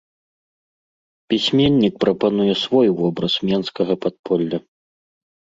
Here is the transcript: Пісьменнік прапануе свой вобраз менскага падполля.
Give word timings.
Пісьменнік 1.33 1.93
прапануе 2.03 2.53
свой 2.63 2.87
вобраз 3.03 3.33
менскага 3.51 3.93
падполля. 4.07 4.57